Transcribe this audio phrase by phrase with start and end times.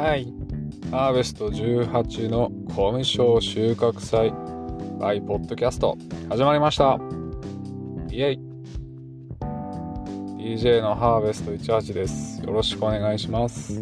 [0.00, 0.32] はい。
[0.90, 4.30] ハーベスト18のコミュ障収穫祭
[4.98, 5.98] by ポッドキャスト
[6.30, 6.98] 始まりました。
[8.10, 8.40] イェイ
[10.38, 12.40] DJ のハーベスト18です。
[12.40, 13.74] よろしくお願いします。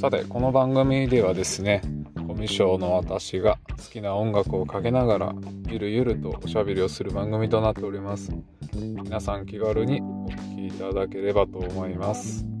[0.00, 1.80] さて、この番組ではですね、
[2.16, 5.34] コミュ障の私が好きな音楽をかけながら
[5.68, 8.32] ゆるゆるとおしゃべりをする番組となっております。
[8.74, 12.59] 皆さん気軽にお聴きいただければと思います。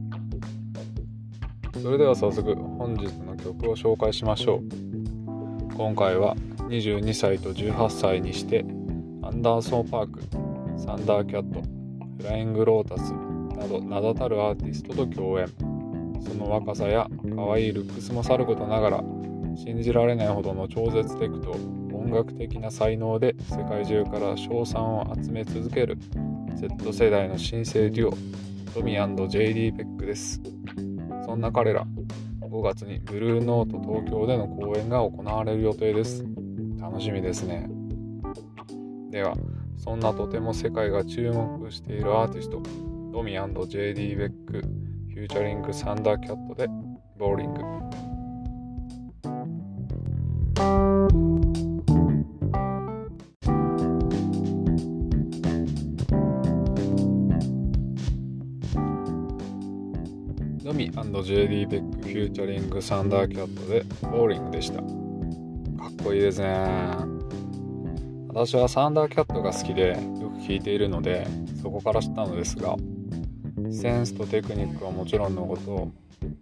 [1.82, 5.74] それでは早速本日の曲を紹介しましょう。
[5.74, 6.36] 今回は
[6.68, 8.66] 22歳と18歳にして
[9.22, 10.20] アンダーソン・パーク
[10.78, 11.62] サンダーキャット
[12.18, 13.12] フライング・ロータス
[13.56, 15.48] など名だたるアーティストと共演。
[16.20, 19.04] その若さや可愛いルックスもさることながら
[19.56, 21.52] 信じられないほどの超絶テクと
[21.94, 25.96] 音楽的な才能で世界中から称賛を集め続ける
[26.56, 28.10] Z 世代の新生デュオ
[28.74, 30.42] トミ &JD ペックです。
[31.30, 31.86] そんな彼ら、
[32.40, 36.24] 5月にブルーノート東京での公演が行われる予定です。
[36.76, 37.70] 楽しみですね。
[39.12, 39.36] では、
[39.76, 42.60] そんなとても世界が注目しているアーティスト、
[43.12, 46.66] ドミ &JD ベック、フューチャリングサンダーキャットで、
[47.16, 47.60] ボーリング。
[60.70, 64.76] のみ &JD ベックフューチャリングサンダーキャットでボーリングでした。
[64.76, 66.96] かっこいいですね。
[68.28, 69.88] 私はサンダーキャットが好きで
[70.20, 71.26] よく聴いているので
[71.60, 72.76] そこから知ったのですが
[73.72, 75.90] センスとテクニックはもちろんのこと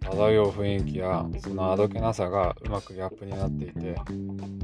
[0.00, 3.96] 漂う雰囲気やそのあどけなさがうまくギャップになっていて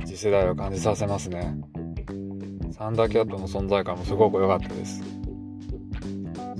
[0.04, 1.56] 次世代を感じさせますね。
[2.72, 5.02] サンダーキャットの存在感もすごく良かったです。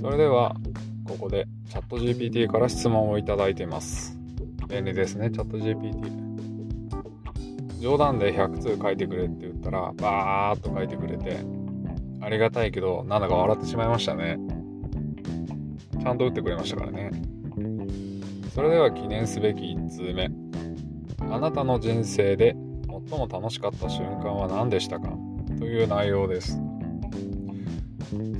[0.01, 0.55] それでは
[1.15, 4.17] ここでチャット GPT から質問をいただいています。
[4.67, 6.25] 便利ですね、チャット GPT。
[7.79, 11.37] 冗談で100通書いてくれって言ったら、バーっと書いてくれて、
[12.19, 14.37] ありがたいけど、なんだか笑ってしまいましたね。
[16.01, 17.11] ちゃんと打ってくれましたからね。
[18.53, 20.29] それでは記念すべき1通目。
[21.31, 22.57] あなたの人生で
[23.09, 25.09] 最も楽しかった瞬間は何でしたか？
[25.57, 26.59] という内容です。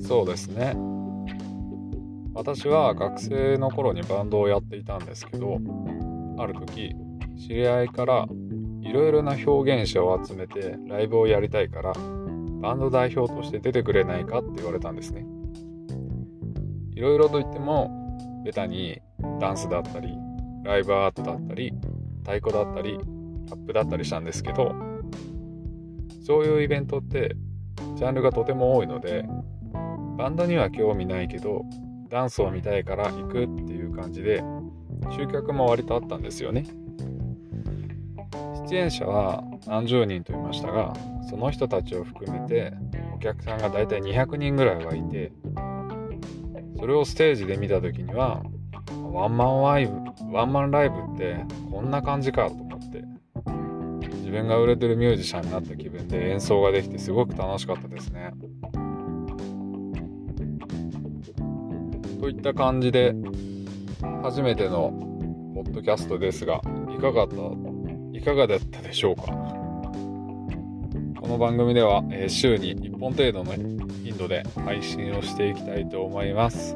[0.05, 0.75] そうですね。
[2.35, 5.57] 私は学生の頃にバンドをやっていたんですけど
[6.37, 6.93] ある時
[7.37, 8.27] 知り合いから
[8.81, 15.25] いろいろな表現者を集めてライブをやりたいからバンド代表として出てくれないかって言われたんですね。
[16.95, 17.91] いろいろと言っても
[18.45, 19.01] ベタに
[19.39, 20.15] ダンスだったり
[20.63, 21.73] ライブアートだったり
[22.23, 22.97] 太鼓だったり
[23.49, 24.73] ラップだったりしたんですけど
[26.25, 27.35] そういうイベントって
[27.95, 29.25] ジャンルがとても多いので
[30.17, 31.65] バンドには興味ないけど
[32.15, 34.41] ダンスを見たいから行くっていう感じで
[35.11, 36.65] 集客も割とあったんですよね。
[38.69, 40.93] 出演者は何十人といましたが
[41.29, 42.73] その人たちを含めて
[43.13, 45.33] お客さんがだいたい200人ぐらいはいて
[46.79, 48.41] それをステージで見た時には
[49.11, 53.03] ワンマンライブワンマンライブってこんな感じかと思って
[54.19, 58.31] 自分が売れてるミュージシャンになった気分で演奏ができてすごく楽しかったですね。
[62.25, 63.13] といった感じで
[64.23, 64.91] 初めての
[65.53, 66.59] ポッドキャストですが
[66.89, 67.33] いかがだ
[68.13, 69.25] いかがだったでしょうか？
[71.21, 76.75] この番組では、え週に1本程度の頻度で配信をしていきたいと思います。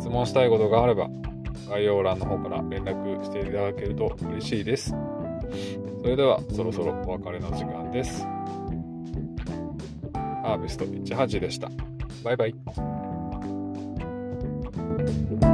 [0.00, 1.10] 質問したいことがあれば
[1.68, 4.94] 概要欄の方から連絡していただけると嬉しいです。
[6.00, 8.22] それではそろそろお別れの時間です。
[10.42, 11.68] ハーベスト18でした。
[12.22, 13.03] バイバイ。
[15.06, 15.53] Thank you.